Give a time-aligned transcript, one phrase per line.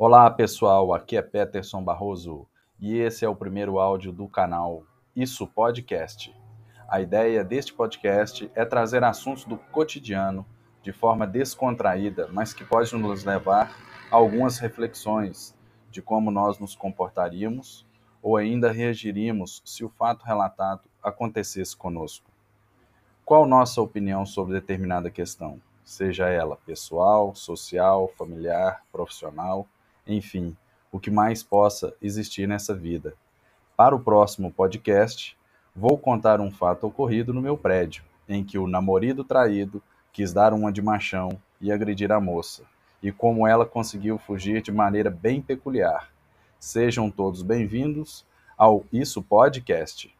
[0.00, 2.46] Olá pessoal, aqui é Peterson Barroso
[2.78, 6.32] e esse é o primeiro áudio do canal Isso Podcast.
[6.88, 10.46] A ideia deste podcast é trazer assuntos do cotidiano
[10.84, 13.76] de forma descontraída, mas que pode nos levar
[14.08, 15.52] a algumas reflexões
[15.90, 17.84] de como nós nos comportaríamos
[18.22, 22.30] ou ainda reagiríamos se o fato relatado acontecesse conosco.
[23.24, 29.66] Qual nossa opinião sobre determinada questão, seja ela pessoal, social, familiar, profissional,
[30.08, 30.56] enfim,
[30.90, 33.14] o que mais possa existir nessa vida.
[33.76, 35.36] Para o próximo podcast,
[35.76, 39.82] vou contar um fato ocorrido no meu prédio, em que o namorado traído
[40.12, 42.64] quis dar uma de machão e agredir a moça,
[43.02, 46.10] e como ela conseguiu fugir de maneira bem peculiar.
[46.58, 48.24] Sejam todos bem-vindos
[48.56, 50.17] ao Isso Podcast.